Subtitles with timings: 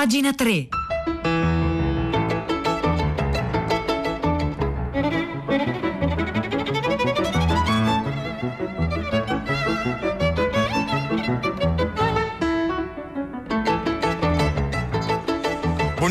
[0.00, 0.79] Pagina 3.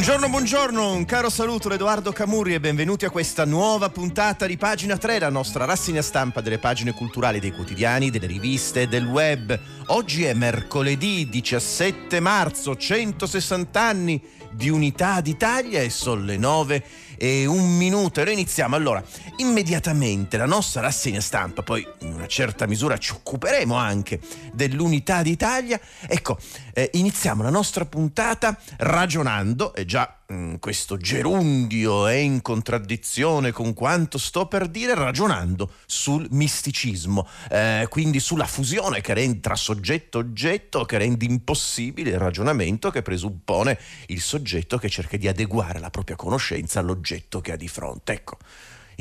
[0.09, 4.57] Buongiorno, buongiorno, un caro saluto da Edoardo Camurri e benvenuti a questa nuova puntata di
[4.57, 9.05] Pagina 3, la nostra rassegna stampa delle pagine culturali dei quotidiani, delle riviste e del
[9.05, 9.57] web.
[9.89, 14.19] Oggi è mercoledì 17 marzo, 160 anni
[14.49, 16.83] di Unità d'Italia e sono le 9
[17.15, 19.03] e un minuto e noi iniziamo allora
[19.39, 24.19] immediatamente la nostra rassegna stampa, poi in una certa misura ci occuperemo anche
[24.53, 25.79] dell'Unità d'Italia.
[26.07, 26.37] Ecco,
[26.73, 33.73] eh, iniziamo la nostra puntata ragionando, e già Mm, questo gerundio è in contraddizione con
[33.73, 40.19] quanto sto per dire ragionando sul misticismo, eh, quindi sulla fusione che rende tra soggetto
[40.19, 45.79] e oggetto, che rende impossibile il ragionamento che presuppone il soggetto che cerca di adeguare
[45.79, 48.13] la propria conoscenza all'oggetto che ha di fronte.
[48.13, 48.37] Ecco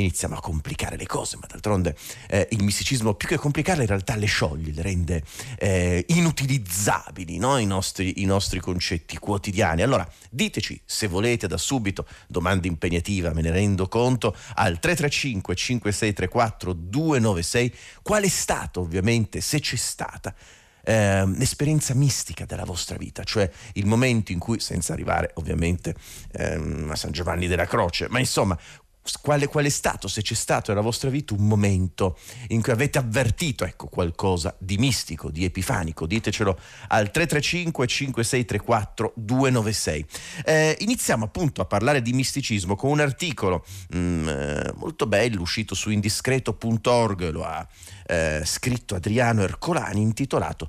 [0.01, 1.97] iniziamo a complicare le cose, ma d'altronde
[2.29, 5.23] eh, il misticismo più che complicarle in realtà le scioglie, le rende
[5.59, 7.59] eh, inutilizzabili no?
[7.59, 9.83] I, nostri, i nostri concetti quotidiani.
[9.83, 16.73] Allora diteci se volete da subito, domanda impegnativa, me ne rendo conto, al 335 5634
[16.73, 20.35] 296 qual è stato ovviamente, se c'è stata,
[20.89, 25.95] eh, l'esperienza mistica della vostra vita, cioè il momento in cui, senza arrivare ovviamente
[26.33, 28.59] ehm, a San Giovanni della Croce, ma insomma
[29.21, 32.73] qual è, qual è, stato, se c'è stato nella vostra vita un momento in cui
[32.73, 40.07] avete avvertito ecco, qualcosa di mistico, di epifanico, ditecelo al 335 5634 296.
[40.45, 43.65] Eh, iniziamo appunto a parlare di misticismo con un articolo
[43.95, 47.67] mm, eh, molto bello uscito su indiscreto.org, lo ha
[48.07, 50.69] eh, scritto Adriano Ercolani, intitolato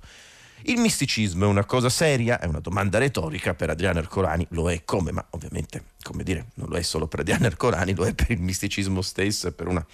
[0.63, 2.39] il misticismo è una cosa seria?
[2.39, 6.69] È una domanda retorica per Adriano Ercolani, lo è come, ma ovviamente, come dire, non
[6.69, 9.85] lo è solo per Adriano Ercolani, lo è per il misticismo stesso e per una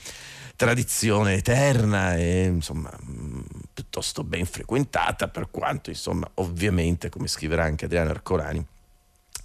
[0.55, 3.41] tradizione eterna e insomma mm,
[3.73, 8.65] piuttosto ben frequentata per quanto insomma ovviamente come scriverà anche Adriano Ercolani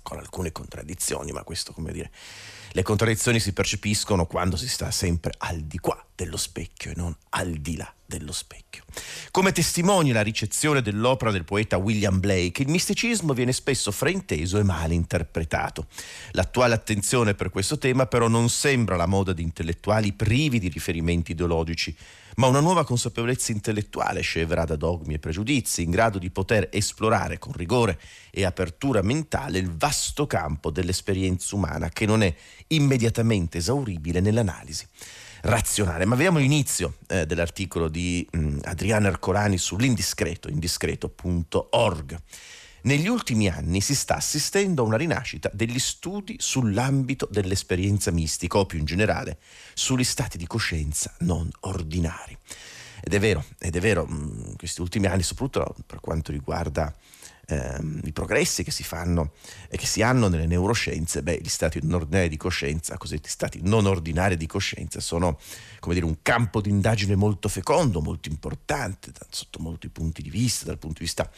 [0.02, 2.10] con alcune contraddizioni ma questo come dire
[2.72, 7.14] le contraddizioni si percepiscono quando si sta sempre al di qua dello specchio e non
[7.30, 8.84] al di là dello specchio.
[9.30, 14.62] Come testimonia la ricezione dell'opera del poeta William Blake, il misticismo viene spesso frainteso e
[14.62, 15.86] male interpretato.
[16.32, 21.32] L'attuale attenzione per questo tema però non sembra la moda di intellettuali privi di riferimenti
[21.32, 21.96] ideologici,
[22.40, 27.38] ma una nuova consapevolezza intellettuale scevra da dogmi e pregiudizi, in grado di poter esplorare
[27.38, 32.34] con rigore e apertura mentale il vasto campo dell'esperienza umana che non è
[32.68, 34.86] immediatamente esauribile nell'analisi
[35.42, 36.06] razionale.
[36.06, 42.18] Ma vediamo l'inizio eh, dell'articolo di mh, mm, Adriano Ercolani sull'indiscreto, indiscreto.org.
[42.82, 48.64] Negli ultimi anni si sta assistendo a una rinascita degli studi sull'ambito dell'esperienza mistica o
[48.64, 49.38] più in generale
[49.74, 52.36] sugli stati di coscienza non ordinari.
[53.02, 56.94] Ed è vero, ed è vero, mm, questi ultimi anni, soprattutto per quanto riguarda
[57.46, 59.32] ehm, i progressi che si fanno
[59.68, 63.60] e che si hanno nelle neuroscienze, beh, gli stati non ordinari di coscienza, cosiddetti stati
[63.62, 65.38] non ordinari di coscienza, sono
[65.80, 70.30] come dire, un campo di indagine molto fecondo, molto importante da, sotto molti punti di
[70.30, 71.30] vista, dal punto di vista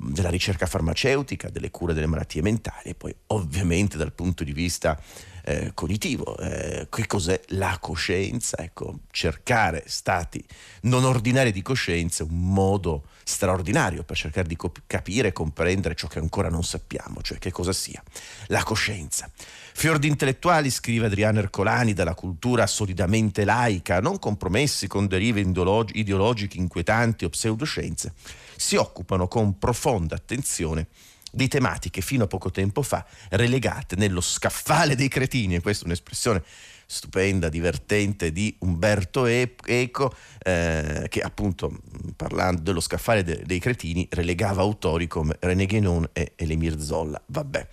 [0.00, 4.98] della ricerca farmaceutica, delle cure delle malattie mentali e poi ovviamente dal punto di vista
[5.42, 6.36] eh, cognitivo.
[6.38, 8.58] Eh, che cos'è la coscienza?
[8.58, 10.44] Ecco, cercare stati
[10.82, 15.94] non ordinari di coscienza è un modo straordinario per cercare di cop- capire e comprendere
[15.94, 18.02] ciò che ancora non sappiamo, cioè che cosa sia
[18.46, 19.28] la coscienza.
[19.72, 26.58] Fior di intellettuali, scrive Adriano Ercolani, dalla cultura solidamente laica, non compromessi con derive ideologiche
[26.58, 28.12] inquietanti o pseudoscienze,
[28.58, 30.88] si occupano con profonda attenzione
[31.30, 35.86] di tematiche fino a poco tempo fa relegate nello scaffale dei cretini, e questa è
[35.86, 36.42] un'espressione
[36.86, 41.80] stupenda, divertente di Umberto Eco, eh, che appunto
[42.16, 47.22] parlando dello scaffale de- dei cretini relegava autori come René Guénon e Elimir Zolla.
[47.26, 47.68] Vabbè.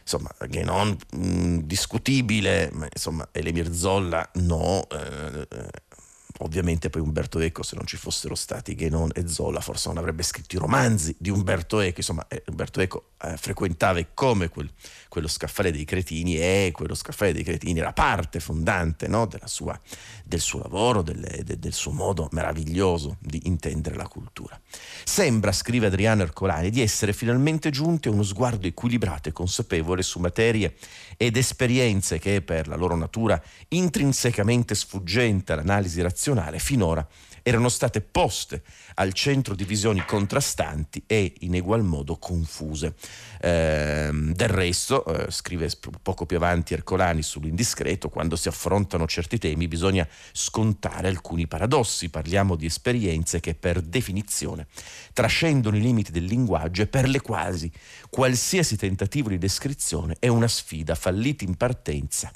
[0.00, 4.88] Insomma, Guénon mh, discutibile, ma insomma, Elimir Zolla no.
[4.88, 5.46] Eh,
[6.44, 10.24] Ovviamente poi Umberto Eco, se non ci fossero stati Guénon e Zola, forse non avrebbe
[10.24, 11.98] scritto i romanzi di Umberto Eco.
[11.98, 14.68] Insomma, eh, Umberto Eco eh, frequentava e come quel,
[15.08, 19.80] quello scaffale dei cretini e quello scaffale dei cretini era parte fondante no, sua,
[20.24, 24.60] del suo lavoro, delle, de, del suo modo meraviglioso di intendere la cultura.
[25.04, 30.18] Sembra, scrive Adriano Ercolani, di essere finalmente giunti a uno sguardo equilibrato e consapevole su
[30.18, 30.74] materie
[31.16, 37.06] ed esperienze che per la loro natura intrinsecamente sfuggente all'analisi razionale finora
[37.42, 38.62] erano state poste
[38.94, 42.94] al centro di visioni contrastanti e in egual modo confuse.
[43.40, 45.68] Eh, del resto, eh, scrive
[46.02, 52.08] poco più avanti Ercolani sull'indiscreto, quando si affrontano certi temi bisogna scontare alcuni paradossi.
[52.08, 54.66] Parliamo di esperienze che per definizione
[55.12, 57.70] trascendono i limiti del linguaggio e per le quasi
[58.10, 62.30] qualsiasi tentativo di descrizione è una sfida fallita in partenza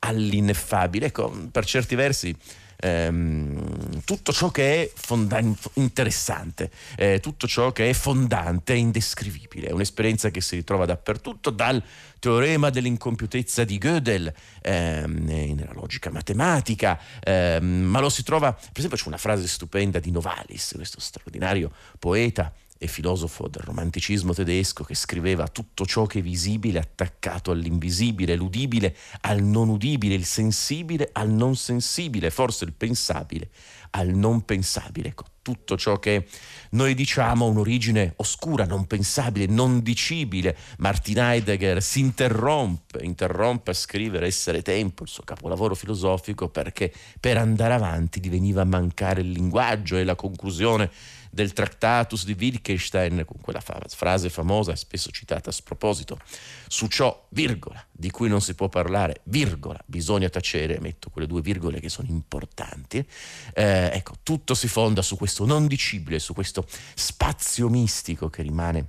[0.00, 1.06] all'ineffabile.
[1.06, 2.36] Ecco, per certi versi
[2.82, 5.40] ehm, tutto ciò che è fonda-
[5.74, 11.50] interessante, eh, tutto ciò che è fondante, è indescrivibile, è un'esperienza che si ritrova dappertutto,
[11.50, 11.82] dal
[12.18, 14.32] teorema dell'incompiutezza di Gödel
[14.62, 19.98] ehm, nella logica matematica, ehm, ma lo si trova, per esempio c'è una frase stupenda
[19.98, 22.52] di Novalis, questo straordinario poeta
[22.82, 28.96] e filosofo del romanticismo tedesco che scriveva tutto ciò che è visibile attaccato all'invisibile, l'udibile
[29.20, 33.50] al non udibile, il sensibile al non sensibile, forse il pensabile
[33.92, 35.08] al non pensabile.
[35.08, 36.26] Ecco, tutto ciò che
[36.70, 40.56] noi diciamo ha un'origine oscura, non pensabile, non dicibile.
[40.78, 47.36] Martin Heidegger si interrompe, interrompe a scrivere Essere tempo, il suo capolavoro filosofico, perché per
[47.36, 50.90] andare avanti diveniva mancare il linguaggio e la conclusione
[51.34, 56.18] del Tractatus di Wittgenstein, con quella frase famosa, spesso citata a sproposito,
[56.68, 61.40] su ciò, virgola, di cui non si può parlare, virgola, bisogna tacere, metto quelle due
[61.40, 62.98] virgole che sono importanti,
[63.54, 68.86] eh, ecco, tutto si fonda su questo non dicibile, su questo spazio mistico che rimane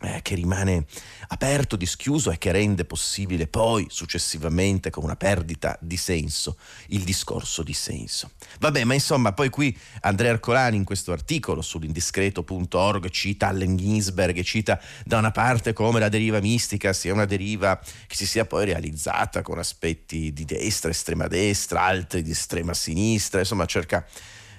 [0.00, 0.84] eh, che rimane
[1.28, 6.56] aperto, dischiuso e che rende possibile poi successivamente con una perdita di senso
[6.88, 8.30] il discorso di senso.
[8.60, 14.80] Vabbè, ma insomma, poi qui Andrea Arcolani in questo articolo sull'indiscreto.org cita Allen Ginsberg cita
[15.04, 19.42] da una parte come la deriva mistica sia una deriva che si sia poi realizzata
[19.42, 24.06] con aspetti di destra, estrema destra, altri di estrema sinistra, insomma cerca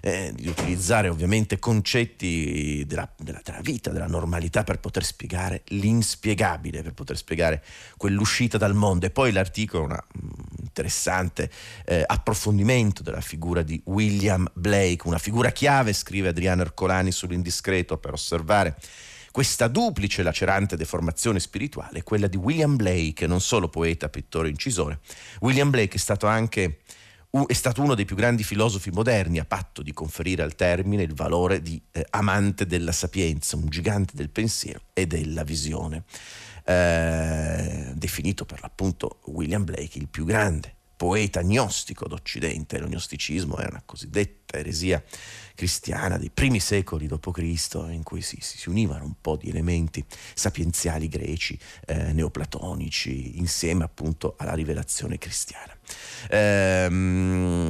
[0.01, 6.81] eh, di utilizzare ovviamente concetti della, della, della, vita, della normalità per poter spiegare l'inspiegabile,
[6.81, 7.63] per poter spiegare
[7.97, 9.05] quell'uscita dal mondo.
[9.05, 10.29] E poi l'articolo, un mm,
[10.61, 11.49] interessante
[11.85, 18.13] eh, approfondimento della figura di William Blake, una figura chiave, scrive Adriano Ercolani sull'indiscreto, per
[18.13, 18.77] osservare
[19.31, 24.99] questa duplice lacerante deformazione spirituale, quella di William Blake, non solo poeta, pittore, incisore.
[25.41, 26.79] William Blake è stato anche
[27.45, 31.13] è stato uno dei più grandi filosofi moderni a patto di conferire al termine il
[31.13, 36.03] valore di eh, amante della sapienza, un gigante del pensiero e della visione.
[36.65, 43.65] Eh, definito per l'appunto William Blake il più grande poeta gnostico d'Occidente, lo gnosticismo è
[43.65, 45.01] una cosiddetta eresia
[45.59, 50.01] cristiana dei primi secoli d.C., in cui si, si, univano un po' di elementi
[50.33, 55.75] sapienziali greci, eh, neoplatonici, insieme appunto alla rivelazione cristiana.
[56.29, 57.69] Ehm,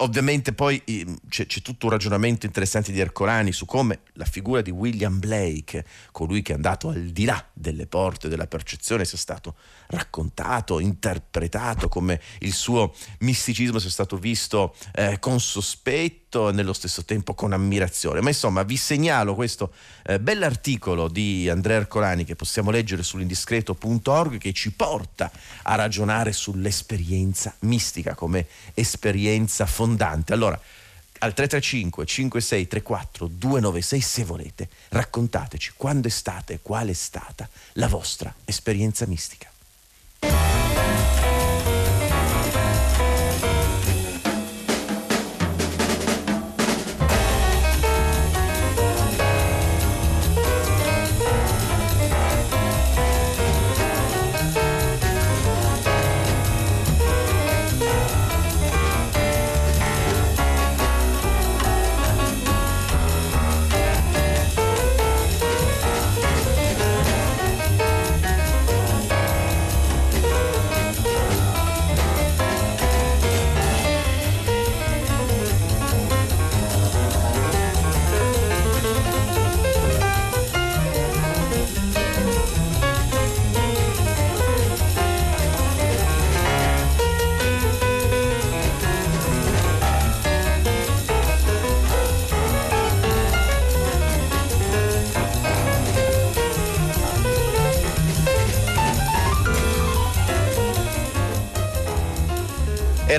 [0.00, 0.82] ovviamente poi
[1.28, 5.84] c'è, c'è, tutto un ragionamento interessante di Ercolani su come la figura di William Blake,
[6.12, 9.54] colui che è andato al di là delle porte della percezione, sia stato
[9.88, 17.04] raccontato, interpretato, come il suo misticismo sia stato visto eh, con sospetto e nello stesso
[17.04, 18.20] tempo con ammirazione.
[18.20, 19.72] Ma insomma vi segnalo questo
[20.04, 25.30] eh, bell'articolo di Andrea Ercolani che possiamo leggere sull'indiscreto.org che ci porta
[25.62, 30.32] a ragionare sull'esperienza mistica come esperienza fondante.
[30.32, 30.58] Allora,
[31.22, 37.88] al 335 5634 296 se volete raccontateci quando è stata e qual è stata la
[37.88, 39.50] vostra esperienza mistica.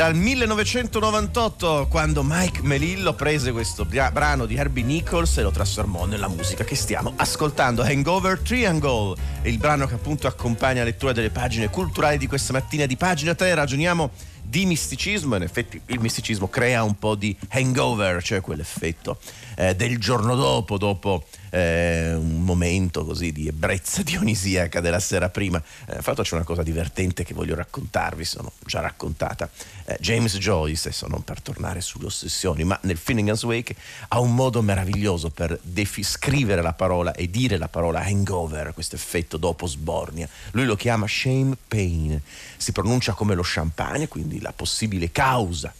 [0.01, 6.08] Era il 1998 quando Mike Melillo prese questo brano di Herbie Nichols e lo trasformò
[6.08, 7.84] nella musica che stiamo ascoltando.
[7.84, 12.88] Hangover Triangle, il brano che appunto accompagna la lettura delle pagine culturali di questa mattina
[12.88, 13.53] di pagina 3.
[13.53, 14.10] Ragioniamo
[14.41, 15.36] di misticismo.
[15.36, 19.20] In effetti il misticismo crea un po' di hangover, cioè quell'effetto
[19.55, 25.62] eh, del giorno dopo, dopo eh, un momento così di ebbrezza dionisiaca della sera prima.
[25.88, 29.50] Eh, fatto c'è una cosa divertente che voglio raccontarvi, sono già raccontata.
[29.86, 33.75] Eh, James Joyce, adesso non per tornare sulle ossessioni, ma nel Finnegan's Wake
[34.10, 38.96] ha un modo meraviglioso per defi- scrivere la parola e dire la parola hangover, questo
[38.96, 40.27] effetto dopo sbornia.
[40.51, 42.20] Lui lo chiama shame pain,
[42.58, 45.74] si pronuncia come lo champagne, quindi la possibile causa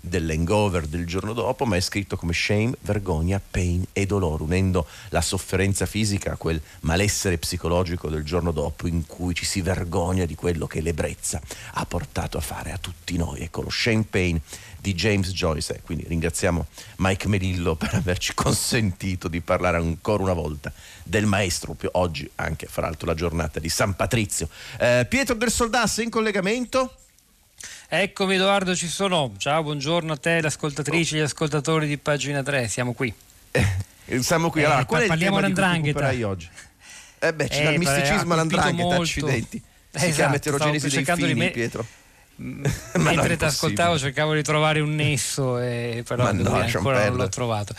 [0.00, 5.20] dell'hangover del giorno dopo, ma è scritto come shame, vergogna, pain e dolore, unendo la
[5.20, 10.34] sofferenza fisica a quel malessere psicologico del giorno dopo in cui ci si vergogna di
[10.34, 11.40] quello che l'ebbrezza
[11.72, 13.40] ha portato a fare a tutti noi.
[13.40, 14.40] Ecco lo shame pain
[14.80, 15.80] di James Joyce.
[15.84, 16.66] Quindi ringraziamo
[16.98, 22.82] Mike Melillo per averci consentito di parlare ancora una volta del maestro, oggi anche fra
[22.82, 24.48] l'altro la giornata di San Patrizio.
[24.78, 26.94] Eh, Pietro del Soldasse in collegamento?
[27.90, 29.32] Eccomi Edoardo, ci sono.
[29.38, 33.10] Ciao, buongiorno a te, le ascoltatrici e gli ascoltatori di pagina 3, siamo qui.
[33.50, 34.62] Eh, siamo qui.
[34.62, 36.50] Allora, eh, qual è il tema di oggi?
[37.18, 39.56] Eh beh, eh, dal misticismo all'andrangheta, accidenti.
[39.90, 41.50] Si esatto, chiama eterogenesi dei fini, me...
[41.50, 41.86] Pietro.
[42.36, 47.74] Mentre ti ascoltavo cercavo di trovare un nesso, e però no, ancora non l'ho trovato.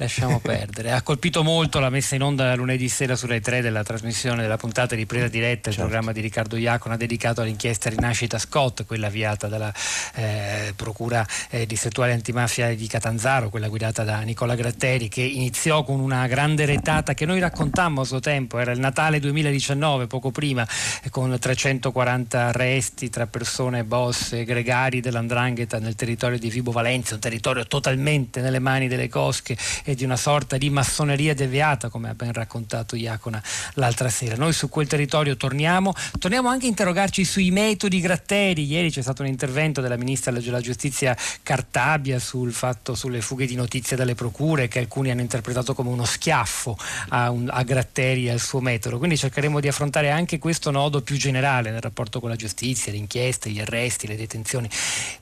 [0.00, 0.92] Lasciamo perdere.
[0.92, 4.56] Ha colpito molto la messa in onda lunedì sera su Rai 3 della trasmissione della
[4.56, 5.80] puntata di Presa Diretta, il certo.
[5.80, 9.74] programma di Riccardo Iacona dedicato all'inchiesta Rinascita Scott, quella avviata dalla
[10.14, 15.98] eh, Procura eh, distrettuale antimafia di Catanzaro, quella guidata da Nicola Gratteri, che iniziò con
[15.98, 20.64] una grande retata che noi raccontammo a suo tempo, era il Natale 2019, poco prima,
[21.10, 27.20] con 340 arresti tra persone boss e gregari dell'Andrangheta nel territorio di Vibo Valencia, un
[27.20, 29.56] territorio totalmente nelle mani delle cosche
[29.88, 33.42] e di una sorta di massoneria deviata, come ha ben raccontato Iacona
[33.74, 34.36] l'altra sera.
[34.36, 38.66] Noi su quel territorio torniamo, torniamo anche a interrogarci sui metodi Gratteri.
[38.66, 43.54] Ieri c'è stato un intervento della ministra della giustizia Cartabia sul fatto, sulle fughe di
[43.54, 46.76] notizie dalle procure che alcuni hanno interpretato come uno schiaffo
[47.08, 48.98] a, un, a Gratteri e al suo metodo.
[48.98, 52.98] Quindi cercheremo di affrontare anche questo nodo più generale nel rapporto con la giustizia, le
[52.98, 54.68] inchieste, gli arresti, le detenzioni.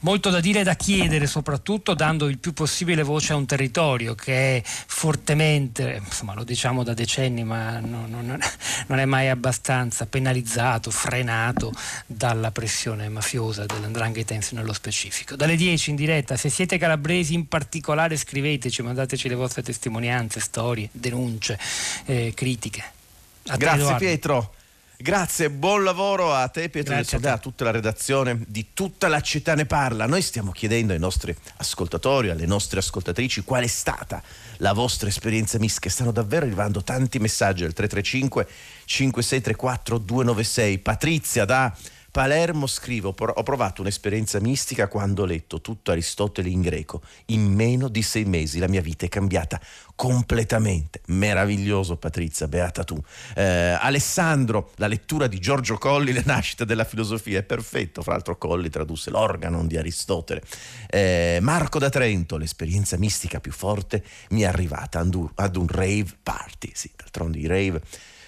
[0.00, 4.16] Molto da dire e da chiedere, soprattutto dando il più possibile voce a un territorio
[4.16, 8.38] che è fortemente, insomma lo diciamo da decenni, ma non, non,
[8.86, 11.72] non è mai abbastanza penalizzato, frenato
[12.06, 15.36] dalla pressione mafiosa dell'andrangheta nello specifico.
[15.36, 20.88] Dalle 10 in diretta, se siete calabresi in particolare scriveteci, mandateci le vostre testimonianze, storie,
[20.92, 21.58] denunce,
[22.04, 22.84] eh, critiche.
[23.48, 24.54] A Grazie Pietro.
[24.99, 29.21] Grazie, buon lavoro a te Pietro Grazie Sodà, a, tutta la redazione di tutta la
[29.21, 30.07] città ne parla.
[30.07, 34.23] Noi stiamo chiedendo ai nostri ascoltatori, alle nostre ascoltatrici qual è stata
[34.59, 35.91] la vostra esperienza mistica.
[35.91, 38.49] Stanno davvero arrivando tanti messaggi al 335
[38.87, 40.79] 5634 296.
[40.79, 41.76] Patrizia da
[42.16, 47.02] Palermo scrive, ho provato un'esperienza mistica quando ho letto tutto Aristotele in greco.
[47.26, 49.61] In meno di sei mesi la mia vita è cambiata
[49.94, 51.02] completamente.
[51.08, 52.99] Meraviglioso Patrizia, beata tu.
[53.35, 58.00] Eh, Alessandro, la lettura di Giorgio Colli, Le nascite della filosofia, è perfetto.
[58.00, 60.40] Fra l'altro Colli tradusse l'organon di Aristotele.
[60.88, 66.70] Eh, Marco da Trento, l'esperienza mistica più forte mi è arrivata ad un rave party.
[66.73, 67.82] Sì, d'altronde i rave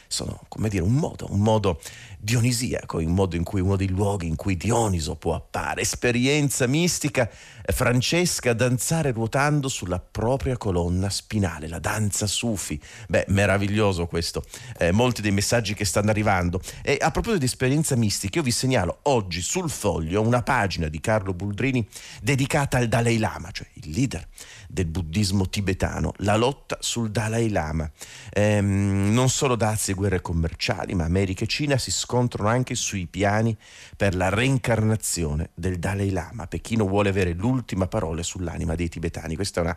[0.08, 1.80] sono, come dire, un modo, un modo
[2.20, 7.30] dionisiaco, il modo in cui uno dei luoghi in cui Dioniso può appare, esperienza mistica,
[7.64, 12.80] eh, Francesca danzare ruotando sulla propria colonna spinale, la danza sufi.
[13.06, 14.44] Beh, meraviglioso questo,
[14.78, 16.60] eh, molti dei messaggi che stanno arrivando.
[16.82, 21.00] E a proposito di esperienza mistica, io vi segnalo oggi sul foglio una pagina di
[21.00, 21.86] Carlo Buldrini
[22.20, 24.26] dedicata al Dalai Lama, cioè il leader
[24.68, 27.88] del buddismo tibetano, la lotta sul Dalai Lama.
[28.30, 32.06] Ehm, non solo dazi e guerre commerciali, ma America e Cina si scontrano
[32.48, 33.56] anche sui piani
[33.96, 36.46] per la reincarnazione del Dalai Lama.
[36.46, 39.34] Pechino vuole avere l'ultima parola sull'anima dei tibetani.
[39.34, 39.76] Questa è una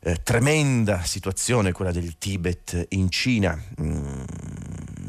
[0.00, 4.22] eh, tremenda situazione, quella del Tibet in Cina, mm,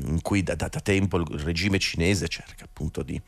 [0.06, 3.20] in cui da, da, da tempo il regime cinese cerca appunto di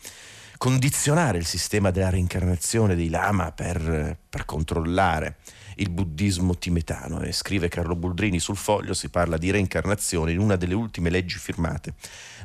[0.57, 5.37] condizionare il sistema della reincarnazione dei lama per, per controllare
[5.75, 10.55] il buddismo tibetano e scrive Carlo Buldrini sul foglio si parla di reincarnazione in una
[10.55, 11.93] delle ultime leggi firmate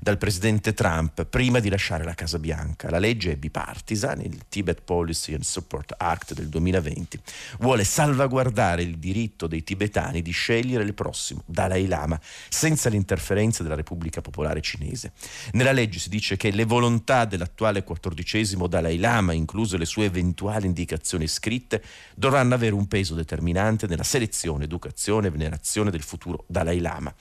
[0.00, 2.88] dal presidente Trump prima di lasciare la Casa Bianca.
[2.90, 7.20] La legge è bipartisan, il Tibet Policy and Support Act del 2020,
[7.58, 12.18] vuole salvaguardare il diritto dei tibetani di scegliere il prossimo Dalai Lama
[12.48, 15.12] senza l'interferenza della Repubblica Popolare Cinese.
[15.52, 20.66] Nella legge si dice che le volontà dell'attuale quattordicesimo Dalai Lama, incluse le sue eventuali
[20.66, 21.82] indicazioni scritte,
[22.14, 27.14] dovranno avere un peso determinante nella selezione, educazione e venerazione del futuro Dalai Lama.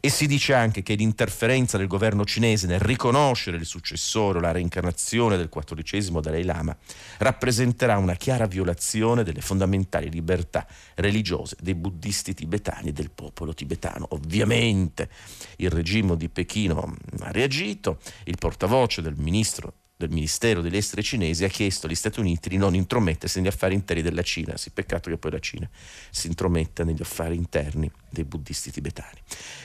[0.00, 4.50] E si dice anche che l'interferenza del governo cinese nel riconoscere il successore o la
[4.50, 6.76] reincarnazione del quattordicesimo Dalai Lama
[7.18, 14.06] rappresenterà una chiara violazione delle fondamentali libertà religiose dei buddisti tibetani e del popolo tibetano.
[14.10, 15.08] Ovviamente
[15.56, 19.74] il regime di Pechino ha reagito, il portavoce del ministro
[20.04, 23.74] del Ministero degli Esteri cinesi ha chiesto agli Stati Uniti di non intromettersi negli affari
[23.74, 24.56] interni della Cina.
[24.56, 25.68] Sì, peccato che poi la Cina
[26.10, 29.18] si intrometta negli affari interni dei buddisti tibetani.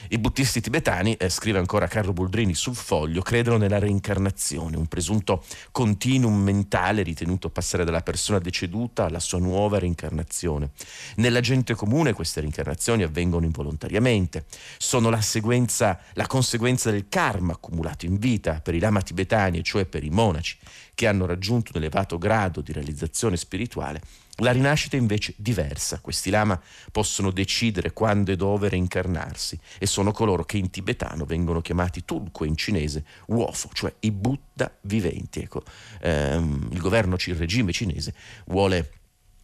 [0.09, 5.43] I buddisti tibetani, eh, scrive ancora Carlo Boldrini sul foglio, credono nella reincarnazione, un presunto
[5.71, 10.71] continuum mentale ritenuto passare dalla persona deceduta alla sua nuova reincarnazione.
[11.17, 14.45] Nella gente comune queste reincarnazioni avvengono involontariamente,
[14.77, 19.85] sono la, seguenza, la conseguenza del karma accumulato in vita per i lama tibetani, cioè
[19.85, 20.57] per i monaci,
[20.95, 24.01] che hanno raggiunto un elevato grado di realizzazione spirituale
[24.39, 25.99] la rinascita è invece diversa.
[25.99, 26.59] Questi lama
[26.91, 32.43] possono decidere quando e dove reincarnarsi e sono coloro che in tibetano vengono chiamati tulku
[32.43, 35.41] e in cinese uofo, cioè i Buddha viventi.
[35.41, 35.63] Ecco,
[36.01, 38.13] ehm, il governo, il regime cinese
[38.45, 38.91] vuole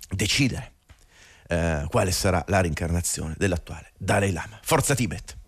[0.10, 0.74] decidere
[1.48, 4.60] eh, quale sarà la reincarnazione dell'attuale Dalai Lama.
[4.62, 5.44] Forza Tibet!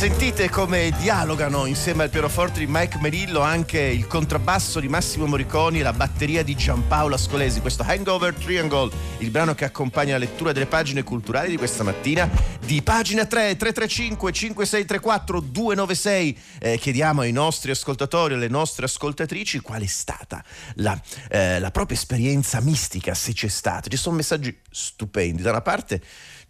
[0.00, 5.80] Sentite come dialogano insieme al pianoforte di Mike Merillo anche il contrabbasso di Massimo Moriconi
[5.80, 7.60] e la batteria di Giampaolo Ascolesi.
[7.60, 12.26] Questo Hangover Triangle, il brano che accompagna la lettura delle pagine culturali di questa mattina
[12.64, 16.38] di pagina 3 335 5634 296.
[16.60, 20.42] Eh, chiediamo ai nostri ascoltatori, alle nostre ascoltatrici qual è stata
[20.76, 23.90] la, eh, la propria esperienza mistica, se c'è stata.
[23.90, 25.42] Ci sono messaggi stupendi.
[25.42, 26.00] Da una parte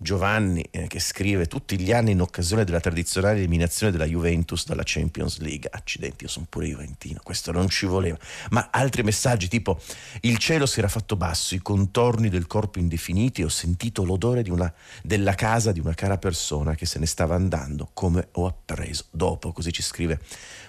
[0.03, 4.81] Giovanni eh, che scrive tutti gli anni in occasione della tradizionale eliminazione della Juventus dalla
[4.83, 5.69] Champions League.
[5.71, 8.17] Accidenti, io sono pure juventino, questo non ci voleva.
[8.49, 9.79] Ma altri messaggi tipo
[10.23, 14.73] il cielo si era fatto basso, i contorni del corpo indefiniti, ho sentito l'odore una,
[15.03, 19.53] della casa di una cara persona che se ne stava andando, come ho appreso dopo,
[19.53, 20.19] così ci scrive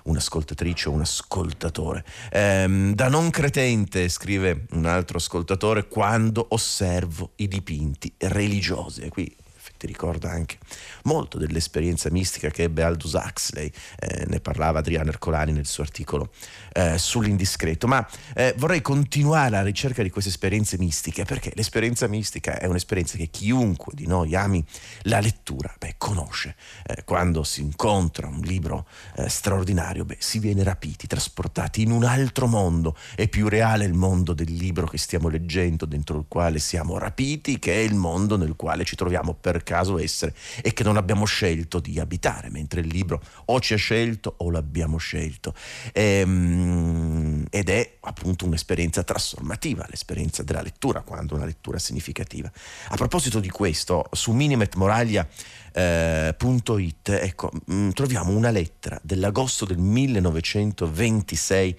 [0.03, 2.03] un'ascoltatrice o un ascoltatore.
[2.31, 9.01] Ehm, da non cretente, scrive un altro ascoltatore, quando osservo i dipinti religiosi.
[9.01, 9.35] E qui
[9.81, 10.59] ti ricorda anche
[11.05, 16.29] molto dell'esperienza mistica che ebbe Aldous Huxley, eh, ne parlava Adriano Ercolani nel suo articolo
[16.73, 22.59] eh, sull'indiscreto, ma eh, vorrei continuare alla ricerca di queste esperienze mistiche perché l'esperienza mistica
[22.59, 24.63] è un'esperienza che chiunque di noi ami
[25.03, 26.55] la lettura, beh, conosce.
[26.85, 32.03] Eh, quando si incontra un libro eh, straordinario, beh, si viene rapiti, trasportati in un
[32.03, 36.59] altro mondo, è più reale il mondo del libro che stiamo leggendo, dentro il quale
[36.59, 40.83] siamo rapiti, che è il mondo nel quale ci troviamo per caso essere e che
[40.83, 45.53] non abbiamo scelto di abitare, mentre il libro o ci ha scelto o l'abbiamo scelto.
[45.93, 52.51] Ehm, ed è appunto un'esperienza trasformativa, l'esperienza della lettura, quando una lettura significativa.
[52.89, 61.77] A proposito di questo, su minimetmoraglia.it eh, ecco, mm, troviamo una lettera dell'agosto del 1926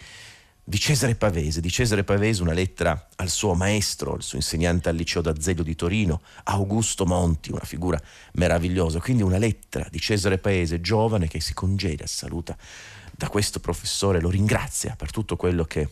[0.65, 4.95] di Cesare Pavese, di Cesare Pavese una lettera al suo maestro, al suo insegnante al
[4.95, 8.01] liceo d'Azeglio di Torino, Augusto Monti, una figura
[8.35, 12.57] meravigliosa, quindi una lettera di Cesare Pavese, giovane che si congeda, saluta
[13.11, 15.89] da questo professore, lo ringrazia per tutto quello che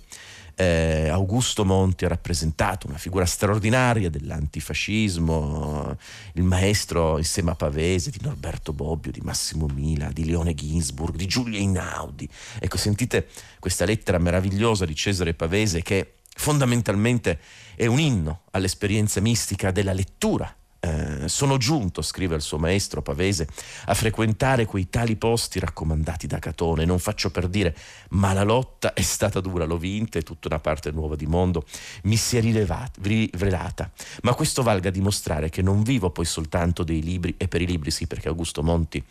[0.55, 5.97] eh, Augusto Monti ha rappresentato una figura straordinaria dell'antifascismo,
[6.35, 11.27] il maestro insieme a Pavese, di Norberto Bobbio, di Massimo Mila, di Leone Ginsburg, di
[11.27, 12.29] Giulia Inaudi.
[12.59, 17.39] Ecco, sentite questa lettera meravigliosa di Cesare Pavese che fondamentalmente
[17.75, 23.47] è un inno all'esperienza mistica della lettura eh, sono giunto, scrive il suo maestro Pavese,
[23.87, 26.85] a frequentare quei tali posti raccomandati da Catone.
[26.85, 27.77] Non faccio per dire,
[28.11, 31.65] ma la lotta è stata dura, l'ho vinta e tutta una parte nuova di mondo
[32.05, 33.91] mi si è rilevata, rivelata.
[34.23, 37.67] Ma questo valga a dimostrare che non vivo poi soltanto dei libri, e per i
[37.67, 39.05] libri sì, perché Augusto Monti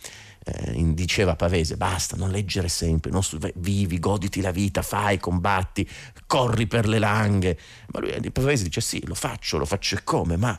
[0.43, 3.21] eh, diceva Pavese, basta, non leggere sempre, non
[3.55, 5.87] vivi, goditi la vita, fai, combatti,
[6.25, 7.59] corri per le langhe.
[7.91, 10.57] Ma lui Pavese dice sì, lo faccio, lo faccio e come, ma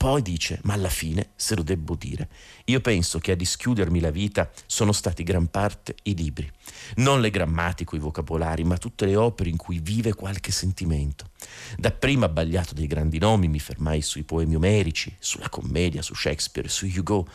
[0.00, 2.30] poi dice, ma alla fine, se lo debbo dire,
[2.64, 6.50] io penso che a dischiudermi la vita sono stati gran parte i libri,
[6.94, 11.26] non le grammatiche i vocabolari, ma tutte le opere in cui vive qualche sentimento.
[11.76, 16.86] Dapprima abbagliato dei grandi nomi mi fermai sui poemi omerici, sulla commedia, su Shakespeare, su
[16.86, 17.28] Hugo.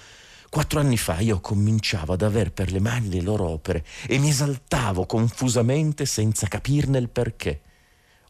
[0.49, 4.29] Quattro anni fa io cominciavo ad aver per le mani le loro opere e mi
[4.29, 7.61] esaltavo confusamente senza capirne il perché.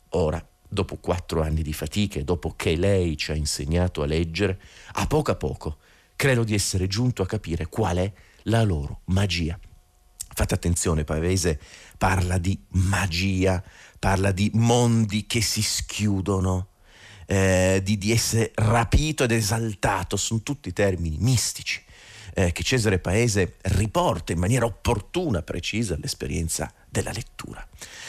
[0.10, 4.60] Ora, dopo quattro anni di fatiche, dopo che lei ci ha insegnato a leggere,
[4.94, 5.78] a poco a poco
[6.16, 8.12] credo di essere giunto a capire qual è
[8.44, 9.60] la loro magia.
[10.34, 11.60] Fate attenzione, Pavese
[11.98, 13.64] parla di magia,
[14.00, 16.68] parla di mondi che si schiudono,
[17.26, 21.85] eh, di, di essere rapito ed esaltato, sono tutti termini mistici
[22.38, 27.66] eh, che Cesare Paese riporta in maniera opportuna, precisa, l'esperienza della lettura.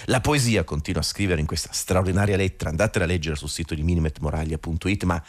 [0.07, 3.83] La poesia continua a scrivere in questa straordinaria lettera, andatela a leggere sul sito di
[3.85, 5.23] minimetmoraglia.it, ma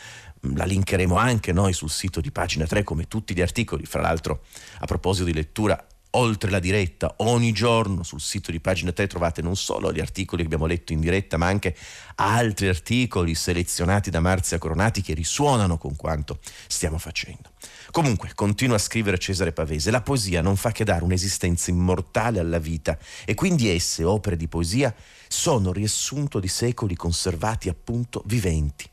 [0.48, 4.02] mm, la linkeremo anche noi sul sito di pagina 3 come tutti gli articoli, fra
[4.02, 4.44] l'altro
[4.80, 9.42] a proposito di lettura oltre la diretta, ogni giorno sul sito di pagina 3 trovate
[9.42, 11.76] non solo gli articoli che abbiamo letto in diretta, ma anche
[12.16, 17.52] altri articoli selezionati da Marzia Coronati che risuonano con quanto stiamo facendo.
[17.92, 22.60] Comunque, continua a scrivere Cesare Pavese, la poesia non fa che dare un'esistenza immortale alla
[22.60, 24.94] vita e quindi esse, opere di poesia,
[25.28, 28.90] sono riassunto di secoli conservati appunto viventi.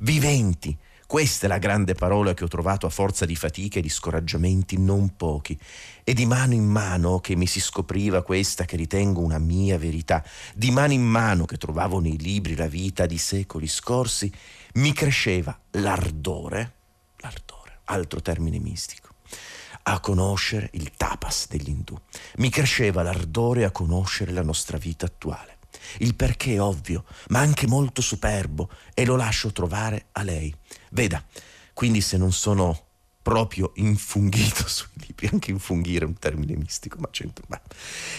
[0.00, 0.76] Viventi!
[1.12, 4.78] Questa è la grande parola che ho trovato a forza di fatiche e di scoraggiamenti
[4.78, 5.58] non pochi.
[6.04, 10.24] E di mano in mano che mi si scopriva questa che ritengo una mia verità,
[10.54, 14.32] di mano in mano che trovavo nei libri la vita di secoli scorsi,
[14.74, 16.72] mi cresceva l'ardore,
[17.16, 19.14] l'ardore altro termine mistico,
[19.84, 21.98] a conoscere il tapas degli indù.
[22.36, 25.58] Mi cresceva l'ardore a conoscere la nostra vita attuale.
[25.98, 30.54] Il perché è ovvio, ma anche molto superbo, e lo lascio trovare a lei.
[30.90, 31.24] Veda,
[31.72, 32.86] quindi se non sono
[33.22, 37.44] proprio infunghito sui libri, anche infungire è un termine mistico, ma c'entra.
[37.48, 37.60] Ma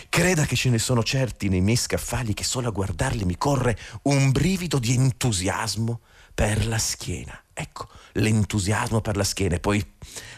[0.10, 3.78] creda che ce ne sono certi nei miei scaffali che solo a guardarli mi corre
[4.04, 6.02] un brivido di entusiasmo
[6.34, 7.40] per la schiena.
[7.54, 9.56] Ecco, l'entusiasmo per la schiena.
[9.56, 9.86] E poi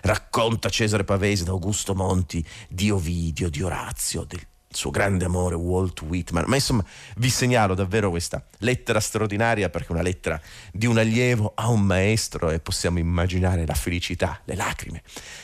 [0.02, 6.44] racconta Cesare Pavese Augusto Monti di Ovidio, di Orazio, del suo grande amore Walt Whitman.
[6.48, 6.84] Ma insomma,
[7.18, 10.40] vi segnalo davvero questa lettera straordinaria perché è una lettera
[10.72, 15.02] di un allievo a un maestro e possiamo immaginare la felicità, le lacrime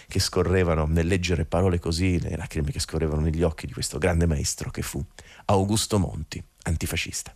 [0.08, 4.26] che scorrevano nel leggere parole così, le lacrime che scorrevano negli occhi di questo grande
[4.26, 5.04] maestro che fu
[5.46, 7.34] Augusto Monti, antifascista.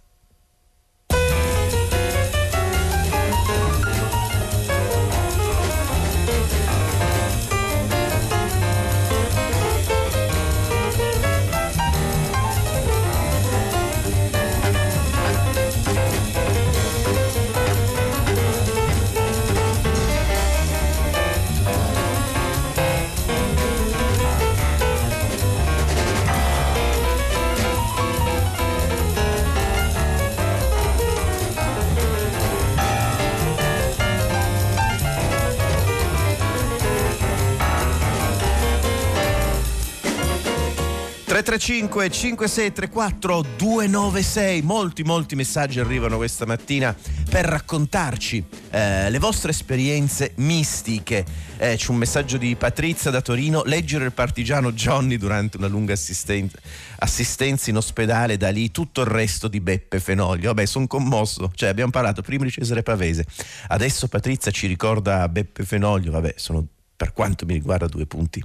[41.36, 46.96] 335 5634 296 molti molti messaggi arrivano questa mattina
[47.30, 51.26] per raccontarci eh, le vostre esperienze mistiche.
[51.58, 53.64] Eh, c'è un messaggio di Patrizia da Torino.
[53.66, 56.58] Leggere il partigiano Johnny durante una lunga assistenza,
[57.00, 61.52] assistenza in ospedale da lì tutto il resto di Beppe Fenoglio vabbè sono commosso.
[61.54, 63.26] Cioè abbiamo parlato prima di Cesare Pavese
[63.68, 68.44] adesso Patrizia ci ricorda Beppe Fenoglio vabbè sono per quanto mi riguarda due punti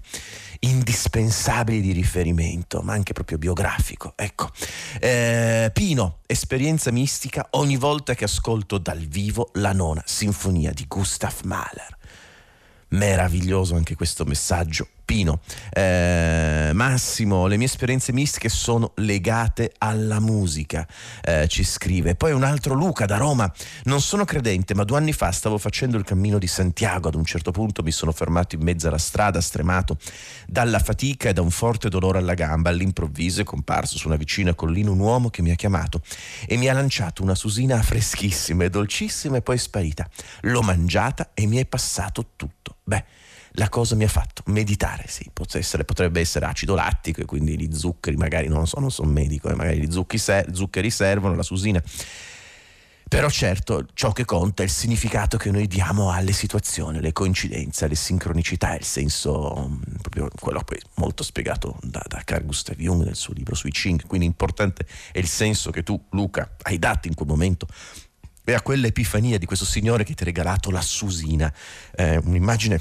[0.60, 4.12] indispensabili di riferimento, ma anche proprio biografico.
[4.16, 4.50] Ecco,
[4.98, 11.40] eh, Pino, esperienza mistica ogni volta che ascolto dal vivo la nona sinfonia di Gustav
[11.44, 11.98] Mahler.
[12.88, 15.40] Meraviglioso anche questo messaggio Pino.
[15.70, 20.86] Eh, Massimo, le mie esperienze mistiche sono legate alla musica,
[21.20, 22.14] eh, ci scrive.
[22.14, 23.52] Poi un altro Luca da Roma,
[23.86, 27.24] non sono credente, ma due anni fa stavo facendo il cammino di Santiago, ad un
[27.24, 29.96] certo punto mi sono fermato in mezzo alla strada, stremato
[30.46, 32.70] dalla fatica e da un forte dolore alla gamba.
[32.70, 36.02] All'improvviso è comparso su una vicina collina un uomo che mi ha chiamato
[36.46, 40.08] e mi ha lanciato una susina freschissima e dolcissima e poi è sparita.
[40.42, 42.76] L'ho mangiata e mi è passato tutto.
[42.84, 43.04] Beh,
[43.54, 47.74] la cosa mi ha fatto meditare, sì, essere, potrebbe essere acido lattico e quindi gli
[47.74, 51.82] zuccheri, magari non so, non sono medico, eh, magari gli zuccheri servono, la susina.
[53.10, 57.88] Però certo, ciò che conta è il significato che noi diamo alle situazioni, le coincidenze,
[57.88, 63.02] le sincronicità, il senso, mm, proprio quello poi molto spiegato da, da Carl Gustav Jung
[63.02, 67.08] nel suo libro sui Ching, quindi importante è il senso che tu, Luca, hai dato
[67.08, 67.66] in quel momento.
[68.44, 71.52] E a quell'epifania di questo signore che ti ha regalato la susina,
[71.96, 72.80] eh, un'immagine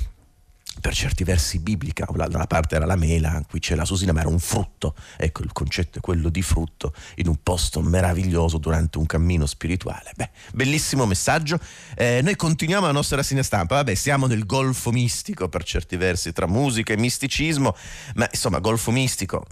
[0.80, 4.22] per certi versi biblica, da una parte era la mela, qui c'è la susina, ma
[4.22, 4.96] era un frutto.
[5.18, 10.12] Ecco, il concetto è quello di frutto in un posto meraviglioso durante un cammino spirituale.
[10.16, 11.60] Beh, bellissimo messaggio.
[11.96, 13.76] Eh, noi continuiamo la nostra rassegna stampa.
[13.76, 17.76] Vabbè, siamo nel golfo mistico per certi versi tra musica e misticismo,
[18.16, 19.46] ma insomma, golfo mistico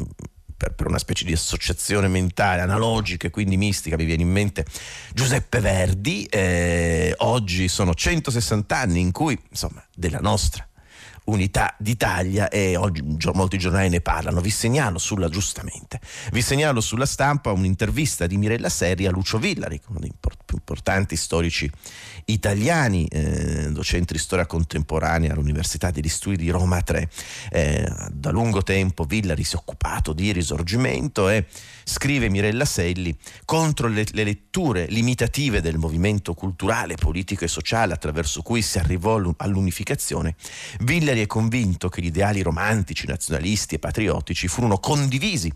[0.55, 4.65] per, per, una specie di associazione mentale analogica e quindi mistica mi viene in mente
[5.13, 10.67] Giuseppe Verdi eh, oggi sono 160 anni in cui insomma della nostra
[11.27, 14.41] unità d'Italia e oggi molti giornali ne parlano.
[14.41, 15.99] Vi segnalo sulla, giustamente,
[16.31, 21.15] vi segnalo sulla stampa un'intervista di Mirella Serri a Lucio Villari, uno dei più importanti
[21.15, 21.69] storici
[22.25, 27.09] italiani, eh, docente di storia contemporanea all'Università degli Studi di Roma 3.
[27.51, 31.45] Eh, da lungo tempo Villari si è occupato di risorgimento e
[31.83, 38.41] scrive Mirella Selli, contro le, le letture limitative del movimento culturale, politico e sociale attraverso
[38.41, 40.35] cui si arrivò all'unificazione,
[40.79, 45.51] Villari è convinto che gli ideali romantici, nazionalisti e patriottici furono condivisi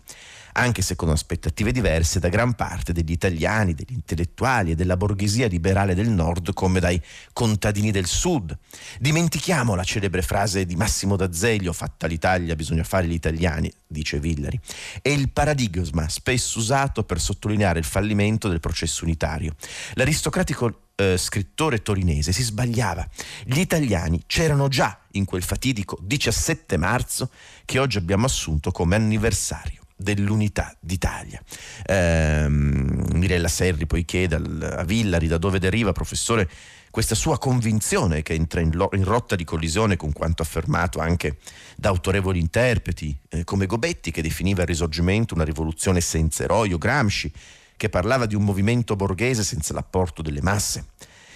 [0.52, 5.46] anche se con aspettative diverse da gran parte degli italiani, degli intellettuali e della borghesia
[5.46, 7.00] liberale del nord come dai
[7.32, 8.56] contadini del sud.
[8.98, 14.58] Dimentichiamo la celebre frase di Massimo D'Azeglio, fatta l'Italia bisogna fare gli italiani, dice Villari,
[15.00, 19.54] è il paradigma spesso usato per sottolineare il fallimento del processo unitario.
[19.94, 23.06] L'aristocratico eh, scrittore torinese si sbagliava.
[23.44, 27.30] Gli italiani c'erano già in quel fatidico 17 marzo
[27.64, 31.40] che oggi abbiamo assunto come anniversario dell'unità d'Italia.
[31.86, 36.48] Eh, Mirella Serri poi chiede a Villari da dove deriva, professore,
[36.90, 41.38] questa sua convinzione che entra in, lo, in, rotta di collisione con quanto affermato anche
[41.74, 46.78] da autorevoli interpreti eh, come Gobetti che definiva il risorgimento una rivoluzione senza eroi o
[46.78, 47.32] Gramsci
[47.82, 50.84] che parlava di un movimento borghese senza l'apporto delle masse.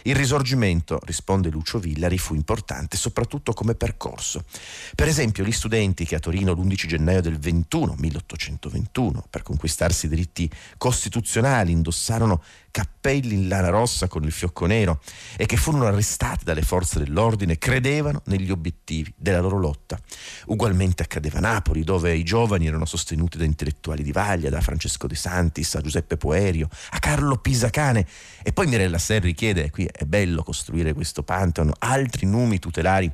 [0.03, 4.45] Il risorgimento, risponde Lucio Villari, fu importante soprattutto come percorso.
[4.95, 10.49] Per esempio, gli studenti che a Torino l'11 gennaio del 21, 1821, per conquistarsi diritti
[10.79, 12.41] costituzionali indossarono
[12.77, 15.01] cappelli in lana rossa con il fiocco nero
[15.39, 19.99] e che furono arrestati dalle forze dell'ordine credevano negli obiettivi della loro lotta.
[20.49, 25.07] Ugualmente accadeva a Napoli, dove i giovani erano sostenuti da intellettuali di Vaglia, da Francesco
[25.07, 28.07] De Santis a Giuseppe Poerio, a Carlo Pisacane
[28.43, 33.11] e poi Mirella Serri chiede, qui è bello costruire questo pantheon, altri numi tutelari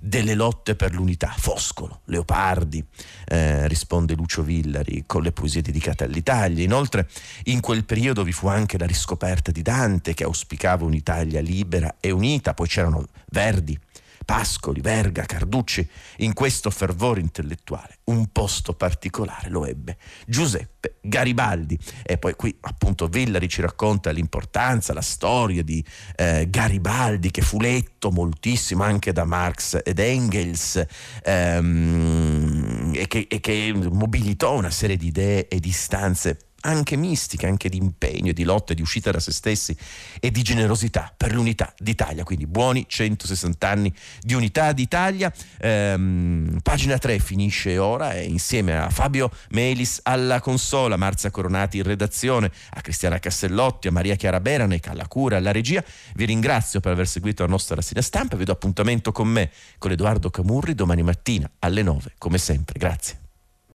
[0.00, 1.34] delle lotte per l'unità.
[1.36, 2.84] Foscolo, Leopardi,
[3.26, 6.64] eh, risponde Lucio Villari con le poesie dedicate all'Italia.
[6.64, 7.08] Inoltre
[7.44, 12.10] in quel periodo vi fu anche la riscoperta di Dante che auspicava un'Italia libera e
[12.10, 13.78] unita, poi c'erano Verdi,
[14.24, 21.78] Pascoli, Verga, Carducci, in questo fervore intellettuale un posto particolare lo ebbe Giuseppe Garibaldi.
[22.02, 25.84] E poi qui appunto Villari ci racconta l'importanza, la storia di
[26.16, 30.84] eh, Garibaldi che fu letto moltissimo anche da Marx ed Engels
[31.24, 37.46] ehm, e, che, e che mobilitò una serie di idee e di istanze anche mistica,
[37.46, 39.76] anche di impegno, di lotta, di uscita da se stessi
[40.18, 42.24] e di generosità per l'unità d'Italia.
[42.24, 45.32] Quindi buoni 160 anni di unità d'Italia.
[45.58, 51.84] Ehm, pagina 3 finisce ora e insieme a Fabio Melis alla consola, Marzia Coronati in
[51.84, 55.82] redazione, a Cristiana Cassellotti, a Maria Chiara Beranec alla cura, alla regia.
[56.14, 58.36] Vi ringrazio per aver seguito la nostra rassegna stampa.
[58.36, 62.78] Vi do appuntamento con me, con Edoardo Camurri, domani mattina alle 9, come sempre.
[62.78, 63.29] Grazie.